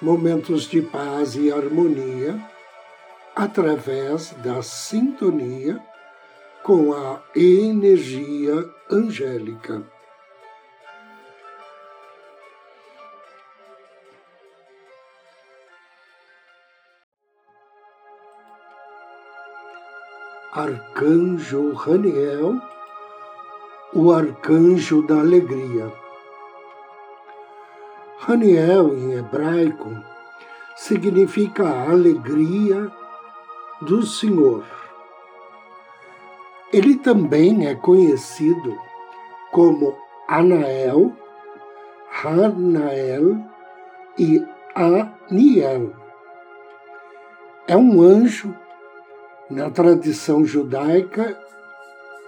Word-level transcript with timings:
momentos 0.00 0.62
de 0.64 0.80
paz 0.80 1.34
e 1.34 1.52
harmonia 1.52 2.40
através 3.36 4.32
da 4.42 4.62
sintonia 4.62 5.80
com 6.62 6.92
a 6.92 7.22
energia 7.34 8.64
angélica. 8.90 9.82
Arcanjo 20.52 21.72
Raniel, 21.74 22.60
o 23.94 24.12
arcanjo 24.12 25.06
da 25.06 25.20
alegria. 25.20 26.09
Haniel, 28.26 28.94
em 28.94 29.12
hebraico, 29.14 29.96
significa 30.76 31.88
alegria 31.88 32.90
do 33.80 34.04
Senhor. 34.04 34.62
Ele 36.70 36.96
também 36.96 37.66
é 37.66 37.74
conhecido 37.74 38.78
como 39.50 39.96
Anael, 40.28 41.16
Hanael 42.22 43.38
e 44.18 44.44
Aniel. 44.74 45.94
É 47.66 47.76
um 47.76 48.02
anjo 48.02 48.54
na 49.48 49.70
tradição 49.70 50.44
judaica 50.44 51.40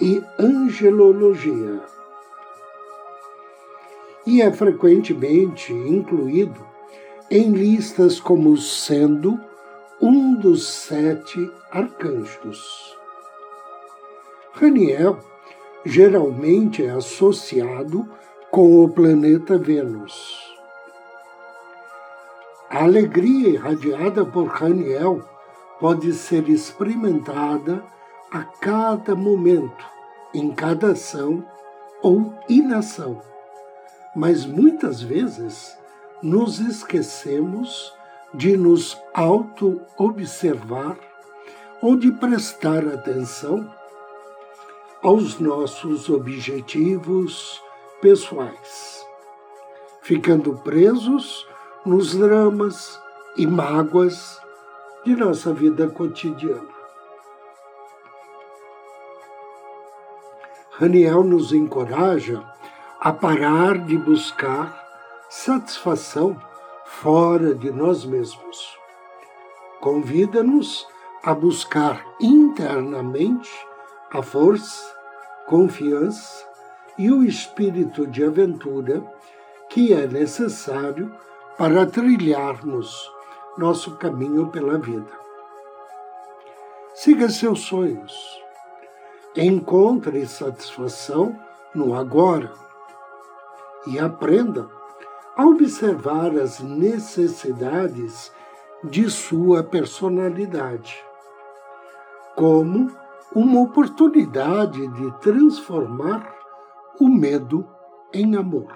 e 0.01 0.25
angelologia 0.39 1.83
e 4.27 4.41
é 4.41 4.53
frequentemente 4.53 5.73
incluído 5.73 6.65
em 7.31 7.51
listas 7.51 8.20
como 8.20 8.56
sendo 8.56 9.41
um 10.01 10.34
dos 10.34 10.67
sete 10.67 11.51
arcanjos. 11.70 12.97
Raniel 14.53 15.19
geralmente 15.84 16.84
é 16.84 16.91
associado 16.91 18.09
com 18.51 18.84
o 18.84 18.89
planeta 18.89 19.56
Vênus. 19.56 20.52
A 22.70 22.85
alegria 22.85 23.51
irradiada 23.51 24.25
por 24.25 24.46
Raniel 24.46 25.23
pode 25.80 26.13
ser 26.13 26.48
experimentada 26.48 27.83
a 28.30 28.45
cada 28.45 29.14
momento, 29.14 29.85
em 30.33 30.51
cada 30.52 30.92
ação 30.92 31.45
ou 32.02 32.33
inação 32.48 33.32
mas 34.14 34.45
muitas 34.45 35.00
vezes 35.00 35.77
nos 36.23 36.61
esquecemos 36.61 37.92
de 38.34 38.56
nos 38.56 38.96
auto-observar 39.12 40.96
ou 41.80 41.96
de 41.96 42.12
prestar 42.12 42.86
atenção 42.86 43.68
aos 45.02 45.39
nossos 45.39 46.08
objetivos 46.08 47.61
pessoais, 48.01 49.05
ficando 50.01 50.55
presos 50.58 51.46
nos 51.84 52.14
dramas 52.14 53.01
e 53.36 53.46
mágoas 53.46 54.40
de 55.05 55.17
nossa 55.17 55.52
vida 55.52 55.89
cotidiana. 55.89 56.70
Raniel 60.70 61.24
nos 61.24 61.52
encoraja 61.52 62.42
a 63.05 63.13
parar 63.13 63.79
de 63.79 63.98
buscar 63.98 64.80
satisfação 65.29 66.40
fora 66.85 67.52
de 67.52 67.68
nós 67.73 68.05
mesmos. 68.05 68.79
Convida-nos 69.80 70.86
a 71.24 71.35
buscar 71.35 72.07
internamente 72.20 73.51
a 74.13 74.23
força, 74.23 74.95
confiança 75.48 76.46
e 76.96 77.11
o 77.11 77.24
espírito 77.24 78.07
de 78.07 78.23
aventura 78.23 79.02
que 79.69 79.92
é 79.92 80.07
necessário 80.07 81.13
para 81.58 81.84
trilharmos 81.84 83.11
nosso 83.58 83.96
caminho 83.96 84.46
pela 84.46 84.79
vida. 84.79 85.11
Siga 86.95 87.29
seus 87.29 87.63
sonhos. 87.63 88.14
Encontre 89.34 90.24
satisfação 90.24 91.36
no 91.74 91.96
agora 91.96 92.63
e 93.87 93.98
aprenda 93.98 94.69
a 95.37 95.47
observar 95.47 96.37
as 96.39 96.61
necessidades 96.61 98.33
de 98.85 99.09
sua 99.11 99.63
personalidade, 99.63 100.97
como 102.37 102.91
uma 103.35 103.61
oportunidade 103.61 104.87
de 104.89 105.20
transformar 105.20 106.35
o 107.01 107.09
medo 107.09 107.67
em 108.13 108.37
amor. 108.37 108.75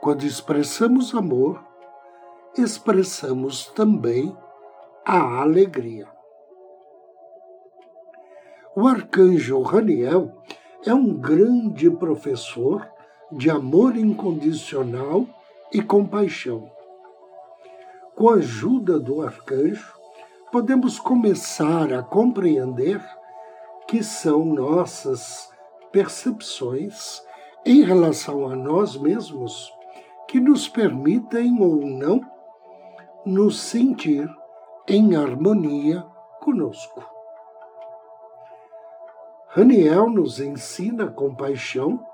Quando 0.00 0.24
expressamos 0.24 1.14
amor, 1.14 1.62
expressamos 2.56 3.66
também 3.68 4.36
a 5.04 5.40
alegria. 5.40 6.08
O 8.76 8.88
arcanjo 8.88 9.62
Raniel 9.62 10.32
é 10.84 10.92
um 10.92 11.14
grande 11.14 11.90
professor 11.90 12.93
de 13.32 13.50
amor 13.50 13.96
incondicional 13.96 15.26
e 15.72 15.82
compaixão. 15.82 16.70
Com 18.14 18.30
a 18.30 18.34
ajuda 18.34 18.98
do 18.98 19.22
arcanjo, 19.22 19.92
podemos 20.52 20.98
começar 20.98 21.92
a 21.92 22.02
compreender 22.02 23.04
que 23.88 24.02
são 24.02 24.44
nossas 24.44 25.50
percepções 25.90 27.22
em 27.66 27.82
relação 27.82 28.48
a 28.48 28.54
nós 28.54 28.96
mesmos 28.96 29.72
que 30.28 30.38
nos 30.38 30.68
permitem 30.68 31.60
ou 31.60 31.84
não 31.84 32.20
nos 33.24 33.58
sentir 33.60 34.28
em 34.86 35.16
harmonia 35.16 36.04
conosco. 36.40 37.02
Raniel 39.48 40.10
nos 40.10 40.40
ensina 40.40 41.06
compaixão 41.06 42.04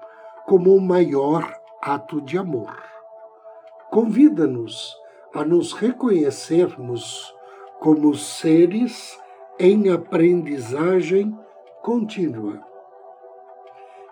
como 0.51 0.75
o 0.75 0.81
maior 0.81 1.57
ato 1.81 2.21
de 2.21 2.37
amor. 2.37 2.77
Convida-nos 3.89 4.97
a 5.33 5.45
nos 5.45 5.73
reconhecermos 5.73 7.33
como 7.79 8.13
seres 8.17 9.17
em 9.61 9.91
aprendizagem 9.91 11.39
contínua 11.83 12.61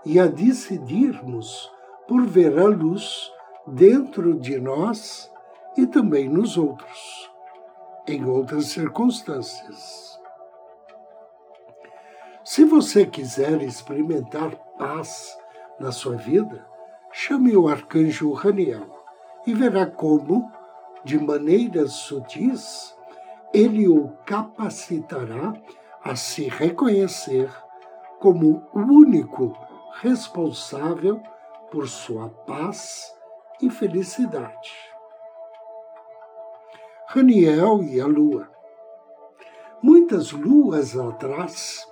e 0.06 0.20
a 0.20 0.28
decidirmos 0.28 1.72
por 2.06 2.24
ver 2.24 2.56
a 2.56 2.68
luz 2.68 3.32
dentro 3.66 4.38
de 4.38 4.60
nós 4.60 5.28
e 5.76 5.88
também 5.88 6.28
nos 6.28 6.56
outros, 6.56 7.28
em 8.06 8.24
outras 8.24 8.66
circunstâncias. 8.66 10.16
Se 12.44 12.64
você 12.64 13.04
quiser 13.04 13.60
experimentar 13.60 14.54
paz 14.78 15.36
na 15.78 15.92
sua 15.92 16.16
vida, 16.16 16.66
chame 17.12 17.56
o 17.56 17.68
arcanjo 17.68 18.32
Raniel 18.32 18.86
e 19.46 19.54
verá 19.54 19.86
como, 19.86 20.50
de 21.04 21.18
maneiras 21.18 21.92
sutis, 21.92 22.96
ele 23.52 23.88
o 23.88 24.08
capacitará 24.26 25.54
a 26.02 26.16
se 26.16 26.48
reconhecer 26.48 27.50
como 28.18 28.66
o 28.72 28.80
único 28.80 29.56
responsável 30.00 31.22
por 31.70 31.88
sua 31.88 32.28
paz 32.28 33.14
e 33.60 33.70
felicidade. 33.70 34.72
Raniel 37.08 37.82
e 37.82 38.00
a 38.00 38.06
Lua. 38.06 38.50
Muitas 39.80 40.32
luas 40.32 40.96
atrás, 40.96 41.86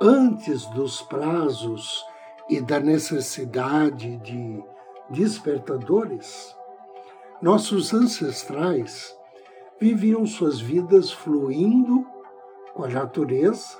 antes 0.00 0.66
dos 0.66 1.02
prazos 1.02 2.04
e 2.50 2.60
da 2.60 2.80
necessidade 2.80 4.16
de 4.16 4.60
despertadores, 5.08 6.54
nossos 7.40 7.94
ancestrais 7.94 9.16
viviam 9.80 10.26
suas 10.26 10.60
vidas 10.60 11.12
fluindo 11.12 12.04
com 12.74 12.82
a 12.84 12.88
natureza 12.88 13.78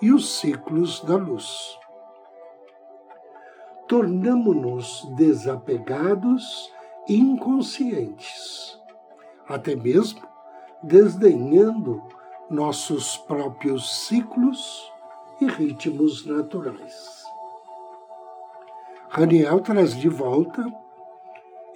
e 0.00 0.12
os 0.12 0.38
ciclos 0.38 1.02
da 1.02 1.16
luz. 1.16 1.76
Tornamo-nos 3.88 5.04
desapegados 5.16 6.72
e 7.08 7.16
inconscientes, 7.16 8.78
até 9.48 9.74
mesmo 9.74 10.22
desdenhando 10.80 12.00
nossos 12.48 13.16
próprios 13.16 14.06
ciclos 14.06 14.90
e 15.40 15.46
ritmos 15.46 16.24
naturais. 16.24 17.21
Raniel 19.14 19.60
traz 19.60 19.94
de 19.94 20.08
volta 20.08 20.64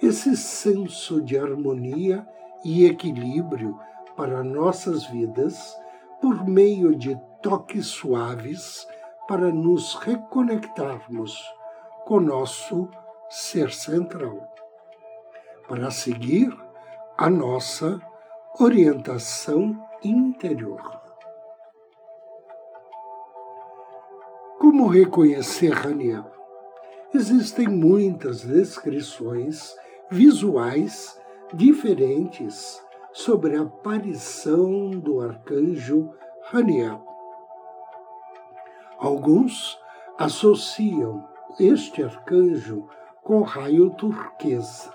esse 0.01 0.35
senso 0.35 1.21
de 1.21 1.37
harmonia 1.37 2.27
e 2.65 2.83
equilíbrio 2.83 3.79
para 4.15 4.43
nossas 4.43 5.05
vidas 5.05 5.77
por 6.19 6.47
meio 6.47 6.95
de 6.95 7.15
toques 7.43 7.85
suaves 7.85 8.87
para 9.27 9.51
nos 9.51 9.93
reconectarmos 9.93 11.39
com 12.05 12.19
nosso 12.19 12.89
ser 13.29 13.71
central, 13.71 14.51
para 15.67 15.91
seguir 15.91 16.49
a 17.15 17.29
nossa 17.29 18.01
orientação 18.59 19.79
interior. 20.03 20.81
Como 24.57 24.87
reconhecer 24.87 25.71
Raniel? 25.71 26.36
Existem 27.13 27.69
muitas 27.69 28.41
descrições 28.41 29.73
visuais 30.11 31.17
diferentes 31.53 32.83
sobre 33.13 33.55
a 33.55 33.61
aparição 33.61 34.91
do 34.91 35.21
arcanjo 35.21 36.13
Raniel. 36.43 37.01
Alguns 38.99 39.79
associam 40.17 41.25
este 41.57 42.03
arcanjo 42.03 42.89
com 43.23 43.41
raio 43.41 43.89
turquesa. 43.91 44.93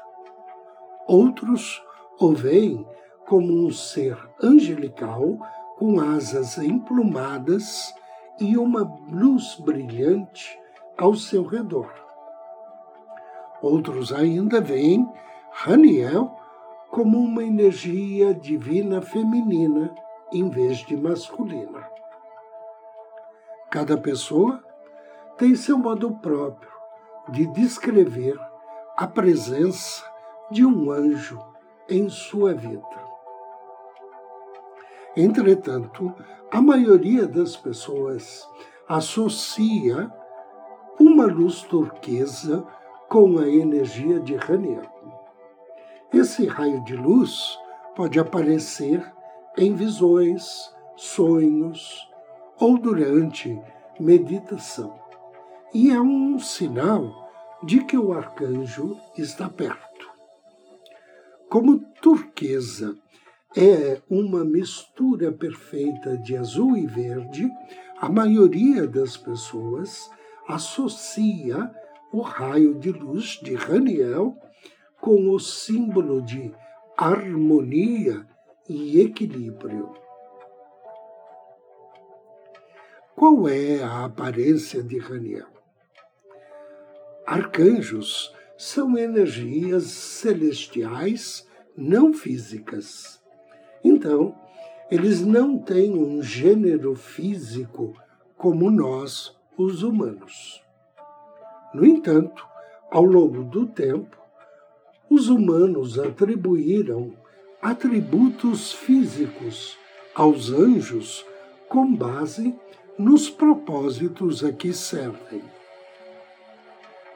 Outros 1.06 1.82
o 2.20 2.32
veem 2.32 2.86
como 3.26 3.66
um 3.66 3.70
ser 3.70 4.18
angelical 4.42 5.38
com 5.78 5.98
asas 5.98 6.58
emplumadas 6.58 7.94
e 8.38 8.58
uma 8.58 8.82
luz 9.10 9.56
brilhante 9.56 10.61
ao 10.96 11.14
seu 11.14 11.44
redor. 11.44 11.92
Outros 13.60 14.12
ainda 14.12 14.60
veem 14.60 15.08
Raniel 15.52 16.36
como 16.90 17.18
uma 17.18 17.42
energia 17.42 18.34
divina 18.34 19.00
feminina 19.00 19.94
em 20.32 20.48
vez 20.48 20.78
de 20.78 20.96
masculina. 20.96 21.86
Cada 23.70 23.96
pessoa 23.96 24.62
tem 25.38 25.54
seu 25.54 25.78
modo 25.78 26.10
próprio 26.16 26.70
de 27.30 27.46
descrever 27.52 28.38
a 28.96 29.06
presença 29.06 30.04
de 30.50 30.64
um 30.64 30.90
anjo 30.90 31.42
em 31.88 32.08
sua 32.08 32.52
vida. 32.52 33.02
Entretanto, 35.16 36.14
a 36.50 36.60
maioria 36.60 37.26
das 37.26 37.56
pessoas 37.56 38.46
associa 38.88 40.10
uma 41.22 41.32
luz 41.32 41.62
turquesa 41.62 42.66
com 43.08 43.38
a 43.38 43.48
energia 43.48 44.18
de 44.18 44.34
Raniel. 44.34 44.90
Esse 46.12 46.46
raio 46.46 46.82
de 46.82 46.96
luz 46.96 47.56
pode 47.94 48.18
aparecer 48.18 49.00
em 49.56 49.72
visões, 49.72 50.68
sonhos 50.96 52.08
ou 52.58 52.76
durante 52.76 53.56
meditação. 54.00 54.98
E 55.72 55.92
é 55.92 56.00
um 56.00 56.40
sinal 56.40 57.30
de 57.62 57.84
que 57.84 57.96
o 57.96 58.12
arcanjo 58.12 58.96
está 59.16 59.48
perto. 59.48 60.10
Como 61.48 61.78
turquesa 62.00 62.98
é 63.56 64.02
uma 64.10 64.44
mistura 64.44 65.30
perfeita 65.30 66.18
de 66.18 66.36
azul 66.36 66.76
e 66.76 66.84
verde, 66.84 67.48
a 68.00 68.08
maioria 68.08 68.88
das 68.88 69.16
pessoas 69.16 70.10
associa 70.48 71.70
o 72.12 72.20
raio 72.20 72.74
de 72.78 72.90
luz 72.90 73.40
de 73.42 73.54
Raniel 73.54 74.36
com 75.00 75.30
o 75.30 75.38
símbolo 75.38 76.22
de 76.22 76.54
harmonia 76.96 78.26
e 78.68 79.00
equilíbrio. 79.00 79.94
Qual 83.16 83.48
é 83.48 83.82
a 83.82 84.04
aparência 84.04 84.82
de 84.82 84.98
Raniel? 84.98 85.48
Arcanjos 87.26 88.34
são 88.56 88.96
energias 88.98 89.84
celestiais 89.84 91.46
não 91.76 92.12
físicas 92.12 93.22
então, 93.84 94.34
eles 94.90 95.22
não 95.22 95.58
têm 95.58 95.94
um 95.94 96.22
gênero 96.22 96.94
físico 96.94 97.94
como 98.36 98.70
nós, 98.70 99.36
os 99.64 99.82
humanos. 99.82 100.62
No 101.72 101.84
entanto, 101.84 102.46
ao 102.90 103.04
longo 103.04 103.44
do 103.44 103.66
tempo, 103.66 104.16
os 105.08 105.28
humanos 105.28 105.98
atribuíram 105.98 107.12
atributos 107.60 108.72
físicos 108.72 109.78
aos 110.14 110.50
anjos 110.50 111.24
com 111.68 111.94
base 111.94 112.54
nos 112.98 113.30
propósitos 113.30 114.44
a 114.44 114.52
que 114.52 114.72
servem. 114.72 115.42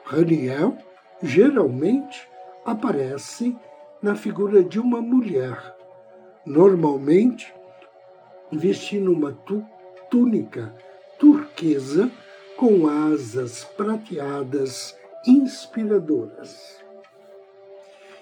Raniel 0.03 0.77
geralmente 1.21 2.27
aparece 2.65 3.55
na 4.01 4.15
figura 4.15 4.63
de 4.63 4.79
uma 4.79 5.01
mulher 5.01 5.75
normalmente 6.45 7.53
vestindo 8.51 9.11
uma 9.11 9.37
túnica 10.09 10.73
turquesa 11.19 12.09
com 12.57 12.87
asas 12.87 13.63
prateadas 13.63 14.97
inspiradoras. 15.25 16.77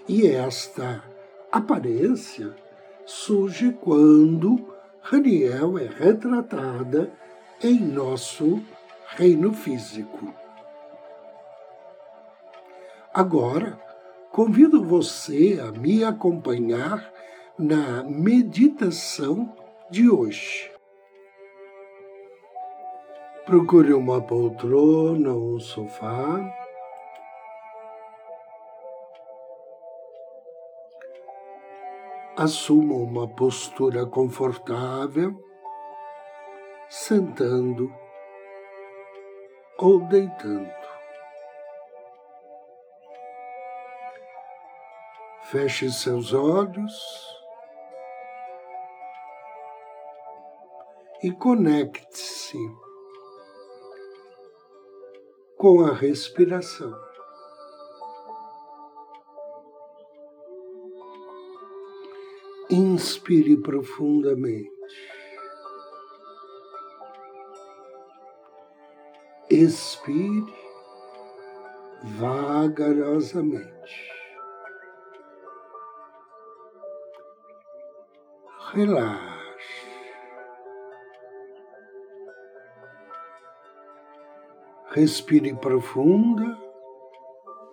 E 0.08 0.28
esta 0.28 1.04
aparência 1.52 2.54
surge 3.06 3.72
quando 3.72 4.76
Raniel 5.02 5.80
é 5.80 5.88
retratada 5.88 7.12
em 7.64 7.80
nosso 7.80 8.62
reino 9.08 9.54
físico. 9.54 10.34
Agora, 13.14 13.80
convido 14.32 14.84
você 14.84 15.60
a 15.66 15.72
me 15.72 16.04
acompanhar 16.04 17.10
na 17.58 18.04
meditação 18.04 19.56
de 19.90 20.10
hoje. 20.10 20.75
Procure 23.46 23.94
uma 23.94 24.22
poltrona 24.22 25.34
ou 25.34 25.56
um 25.56 25.60
sofá. 25.60 26.40
Assuma 32.36 32.96
uma 32.96 33.28
postura 33.28 34.06
confortável, 34.06 35.34
sentando 36.90 37.94
ou 39.78 40.00
deitando. 40.08 40.74
Feche 45.44 45.92
seus 45.92 46.34
olhos. 46.34 47.36
e 51.26 51.32
conecte-se 51.32 52.85
com 55.58 55.82
a 55.82 55.94
respiração. 55.94 56.94
Inspire 62.70 63.58
profundamente. 63.58 64.72
Expire 69.50 70.54
vagarosamente. 72.04 74.14
Relaxe. 78.74 79.35
Respire 84.96 85.54
profunda 85.56 86.58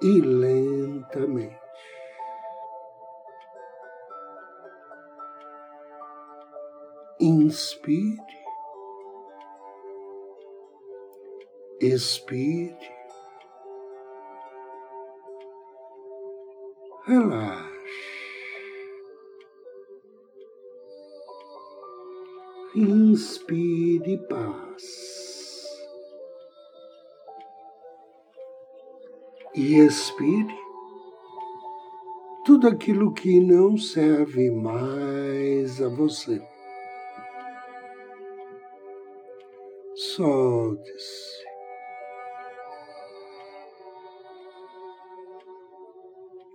e 0.03 0.21
lentamente. 0.21 1.57
Inspire, 7.21 8.19
expire, 11.81 12.91
relaxe, 17.07 17.71
inspire 22.75 24.19
paz. 24.29 25.22
E 29.63 29.79
expire 29.79 30.59
tudo 32.45 32.67
aquilo 32.67 33.15
que 33.15 33.39
não 33.39 33.77
serve 33.77 34.51
mais 34.51 35.81
a 35.81 35.89
você. 35.89 36.43
Solte-se. 39.95 41.43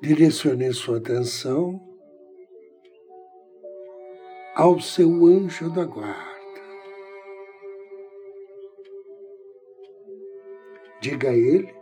Direcione 0.01 0.73
sua 0.73 0.97
atenção 0.97 1.79
ao 4.53 4.81
seu 4.81 5.25
anjo 5.27 5.69
da 5.73 5.85
guarda. 5.85 6.27
Diga 10.99 11.29
a 11.29 11.33
ele 11.33 11.76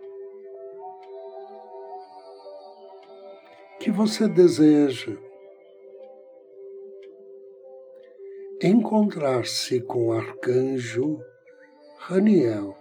você 3.96 4.28
deseja 4.28 5.16
encontrar-se 8.62 9.80
com 9.80 10.08
o 10.08 10.12
arcanjo 10.12 11.18
Raniel. 11.98 12.76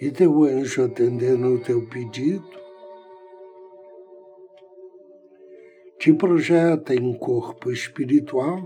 E 0.00 0.10
teu 0.12 0.44
anjo 0.44 0.84
atendendo 0.84 1.48
o 1.48 1.60
teu 1.60 1.84
pedido, 1.88 2.48
te 5.98 6.14
projeta 6.14 6.94
em 6.94 7.12
corpo 7.18 7.72
espiritual, 7.72 8.62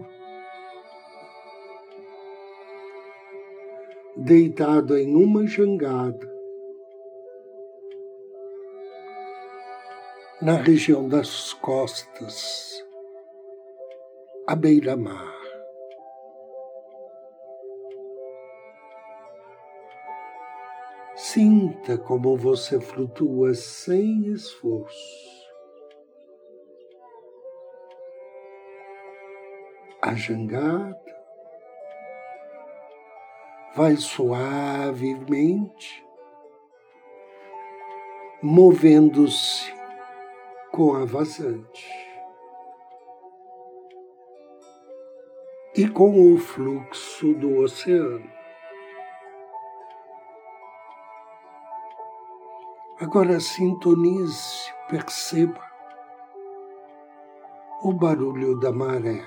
deitado 4.16 4.96
em 4.98 5.16
uma 5.16 5.46
jangada, 5.46 6.33
na 10.42 10.56
região 10.56 11.08
das 11.08 11.52
costas, 11.54 12.84
à 14.46 14.54
beira-mar. 14.54 15.32
Sinta 21.14 21.96
como 21.96 22.36
você 22.36 22.80
flutua 22.80 23.54
sem 23.54 24.26
esforço. 24.32 25.34
A 30.02 30.14
jangada 30.14 31.00
vai 33.74 33.96
suavemente 33.96 36.04
movendo-se 38.42 39.72
com 40.74 40.96
a 40.96 41.04
vazante 41.04 41.88
e 45.76 45.88
com 45.88 46.34
o 46.34 46.36
fluxo 46.36 47.32
do 47.34 47.60
oceano. 47.60 48.28
Agora 53.00 53.38
sintonize, 53.38 54.68
perceba 54.88 55.64
o 57.84 57.92
barulho 57.92 58.58
da 58.58 58.72
maré. 58.72 59.24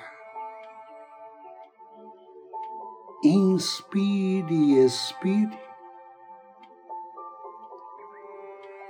Inspire 3.24 4.54
e 4.54 4.80
expire, 4.84 5.58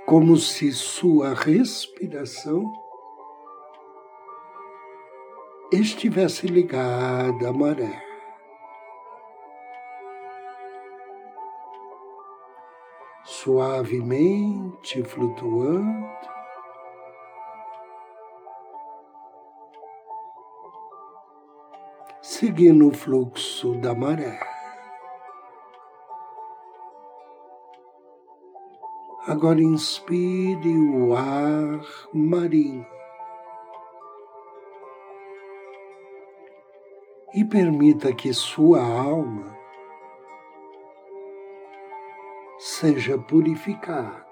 como 0.08 0.38
se 0.38 0.72
sua 0.72 1.34
respiração 1.34 2.72
estivesse 5.70 6.46
ligada 6.46 7.50
à 7.50 7.52
maré. 7.52 8.02
Suavemente 13.22 15.04
flutuando, 15.04 16.08
seguindo 22.22 22.88
o 22.88 22.94
fluxo 22.94 23.74
da 23.74 23.94
maré. 23.94 24.47
Agora 29.28 29.60
inspire 29.60 30.74
o 30.78 31.14
ar 31.14 31.84
marinho 32.14 32.86
e 37.34 37.44
permita 37.44 38.10
que 38.14 38.32
sua 38.32 38.80
alma 38.80 39.54
seja 42.58 43.18
purificada. 43.18 44.26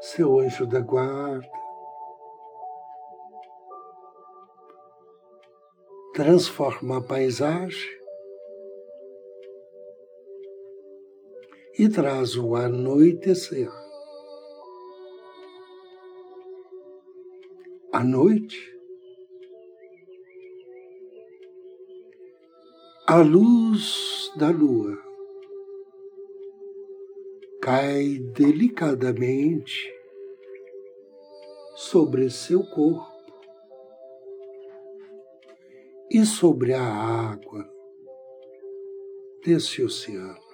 seu 0.00 0.40
anjo 0.40 0.66
da 0.66 0.80
guarda. 0.80 1.57
Transforma 6.18 6.98
a 6.98 7.00
paisagem 7.00 7.88
e 11.78 11.88
traz 11.88 12.34
o 12.34 12.56
anoitecer. 12.56 13.70
À 17.92 18.02
noite, 18.02 18.76
a 23.06 23.18
luz 23.18 24.32
da 24.36 24.50
lua 24.50 25.00
cai 27.62 28.18
delicadamente 28.34 29.88
sobre 31.76 32.28
seu 32.28 32.64
corpo 32.64 33.17
e 36.10 36.24
sobre 36.24 36.72
a 36.74 36.82
água 36.82 37.68
desse 39.44 39.82
oceano. 39.82 40.48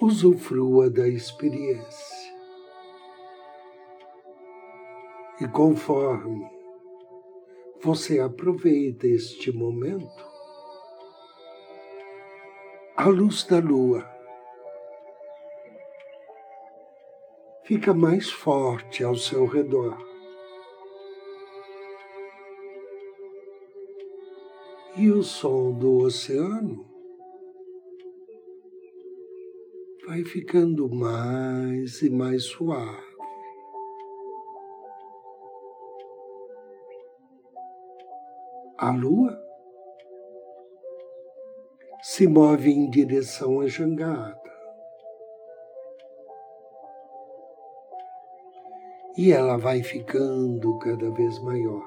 Usufrua 0.00 0.90
da 0.90 1.08
experiência 1.08 2.36
e 5.40 5.48
conforme 5.48 6.44
você 7.82 8.20
aproveita 8.20 9.06
este 9.06 9.52
momento, 9.52 10.26
a 12.96 13.06
luz 13.08 13.44
da 13.44 13.58
lua 13.58 14.15
fica 17.66 17.92
mais 17.92 18.30
forte 18.30 19.02
ao 19.02 19.16
seu 19.16 19.44
redor. 19.44 19.98
E 24.96 25.10
o 25.10 25.20
som 25.22 25.72
do 25.72 25.98
oceano 25.98 26.86
vai 30.06 30.22
ficando 30.22 30.88
mais 30.88 32.00
e 32.02 32.08
mais 32.08 32.44
suave. 32.44 33.04
A 38.78 38.92
lua 38.92 39.36
se 42.00 42.28
move 42.28 42.70
em 42.70 42.88
direção 42.88 43.60
à 43.60 43.66
jangada. 43.66 44.45
E 49.16 49.32
ela 49.32 49.56
vai 49.56 49.82
ficando 49.82 50.78
cada 50.78 51.10
vez 51.10 51.38
maior. 51.42 51.82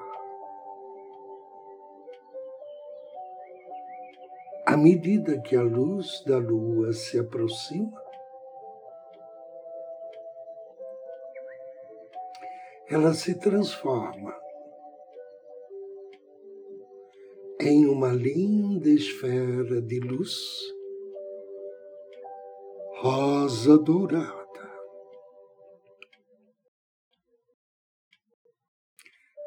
À 4.66 4.76
medida 4.76 5.40
que 5.40 5.56
a 5.56 5.62
luz 5.62 6.22
da 6.26 6.38
lua 6.38 6.92
se 6.92 7.18
aproxima, 7.18 8.00
ela 12.88 13.14
se 13.14 13.34
transforma 13.38 14.34
em 17.60 17.86
uma 17.86 18.08
linda 18.08 18.88
esfera 18.88 19.80
de 19.82 20.00
luz 20.00 20.34
rosa 23.00 23.78
dourada. 23.78 24.39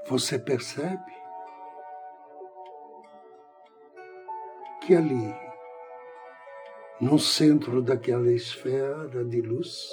Você 0.06 0.38
percebe 0.38 1.24
que 4.82 4.94
ali, 4.94 5.34
no 7.00 7.18
centro 7.18 7.82
daquela 7.82 8.30
esfera 8.30 9.24
de 9.24 9.40
luz, 9.42 9.90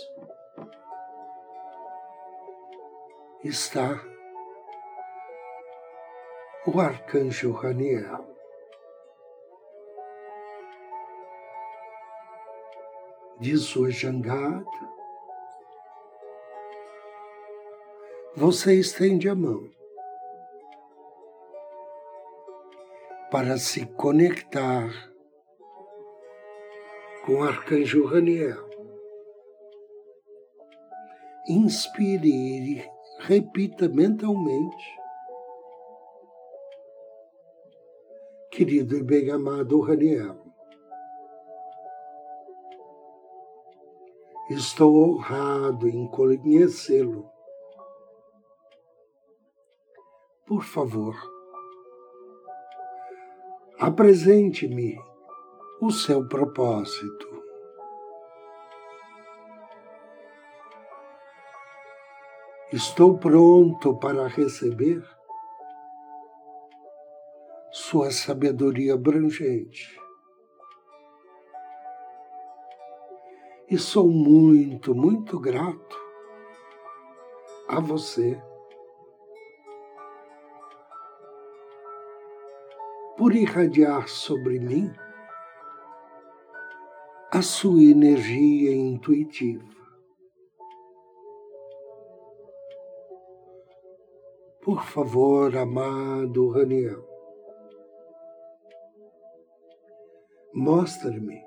está 3.45 4.03
o 6.67 6.81
arcanjo 6.81 7.53
Raniel. 7.53 8.29
De 13.39 13.57
sua 13.57 13.91
jangada, 13.91 14.67
você 18.37 18.75
estende 18.75 19.29
a 19.29 19.35
mão 19.35 19.80
para 23.31 23.59
se 23.59 23.87
conectar 23.87 24.91
com 27.25 27.35
o 27.35 27.43
arcanjo 27.45 28.05
Raniel. 28.05 28.69
Inspire 31.49 32.29
e 32.29 32.91
repita 33.21 33.89
mentalmente. 33.89 35.01
Querido 38.51 38.97
e 38.97 39.03
bem 39.03 39.31
amado 39.31 39.81
Raniel, 39.81 40.37
estou 44.51 44.97
honrado 44.97 45.89
em 45.89 46.09
conhecê-lo. 46.09 47.31
Por 50.45 50.65
favor, 50.65 51.15
Apresente-me 53.81 55.01
o 55.81 55.91
seu 55.91 56.29
propósito. 56.29 57.43
Estou 62.71 63.17
pronto 63.17 63.99
para 63.99 64.29
receber 64.29 65.03
sua 67.71 68.11
sabedoria 68.11 68.93
abrangente. 68.93 69.99
E 73.71 73.79
sou 73.79 74.11
muito, 74.11 74.95
muito 74.95 75.41
grato 75.41 75.99
a 77.67 77.81
você 77.81 78.39
por 83.21 83.37
irradiar 83.37 84.09
sobre 84.09 84.59
mim 84.59 84.91
a 87.31 87.43
sua 87.43 87.83
energia 87.83 88.75
intuitiva. 88.75 89.63
Por 94.63 94.83
favor, 94.85 95.55
amado 95.55 96.49
Raniel, 96.49 97.07
mostre-me 100.55 101.45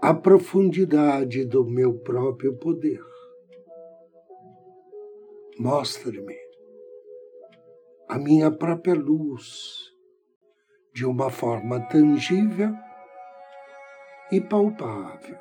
a 0.00 0.12
profundidade 0.12 1.44
do 1.44 1.64
meu 1.64 2.00
próprio 2.00 2.58
poder. 2.58 3.04
Mostre-me 5.60 6.36
a 8.08 8.18
minha 8.18 8.50
própria 8.50 8.94
luz 8.94 9.91
de 10.92 11.06
uma 11.06 11.30
forma 11.30 11.80
tangível 11.88 12.74
e 14.30 14.40
palpável. 14.40 15.38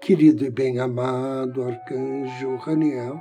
Querido 0.00 0.44
e 0.44 0.50
bem-amado 0.50 1.64
arcanjo 1.64 2.56
Raniel, 2.56 3.20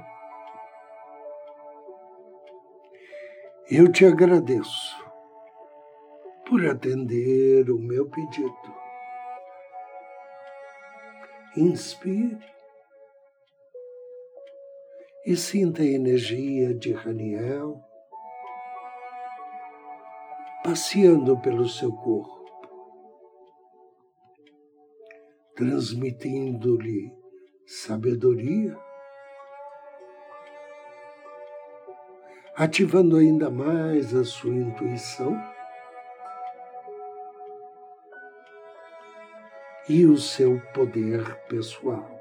eu 3.69 3.91
te 3.91 4.06
agradeço 4.06 4.95
por 6.47 6.65
atender 6.65 7.69
o 7.69 7.78
meu 7.78 8.10
pedido. 8.10 8.73
Inspire 11.58 12.57
e 15.27 15.35
sinta 15.35 15.81
a 15.81 15.85
energia 15.85 16.73
de 16.73 16.93
Raniel 16.93 17.83
passeando 20.63 21.37
pelo 21.41 21.67
seu 21.67 21.91
corpo, 21.91 22.45
transmitindo-lhe 25.53 27.13
sabedoria, 27.65 28.77
ativando 32.55 33.17
ainda 33.17 33.49
mais 33.51 34.15
a 34.15 34.23
sua 34.23 34.55
intuição 34.55 35.37
e 39.89 40.05
o 40.05 40.15
seu 40.15 40.61
poder 40.73 41.35
pessoal. 41.49 42.16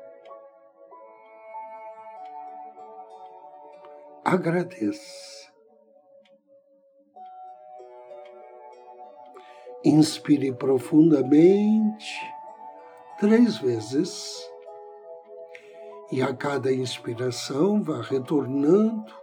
Agradeça. 4.26 5.46
Inspire 9.84 10.52
profundamente 10.52 12.20
três 13.20 13.56
vezes 13.58 14.50
e 16.10 16.20
a 16.20 16.34
cada 16.34 16.72
inspiração 16.72 17.80
vá 17.84 18.02
retornando 18.02 19.14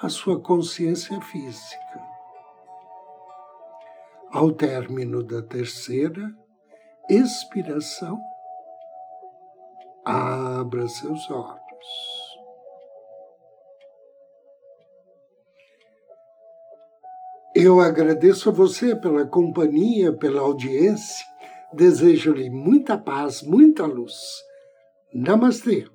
à 0.00 0.08
sua 0.08 0.40
consciência 0.40 1.20
física. 1.20 2.00
Ao 4.30 4.52
término 4.52 5.24
da 5.24 5.42
terceira 5.42 6.32
expiração, 7.10 8.16
abra 10.04 10.86
seus 10.86 11.28
olhos. 11.30 11.61
Eu 17.64 17.80
agradeço 17.80 18.48
a 18.48 18.52
você 18.52 18.96
pela 18.96 19.24
companhia, 19.24 20.12
pela 20.12 20.40
audiência. 20.40 21.24
Desejo-lhe 21.72 22.50
muita 22.50 22.98
paz, 22.98 23.40
muita 23.40 23.86
luz. 23.86 24.16
Namastê. 25.14 25.86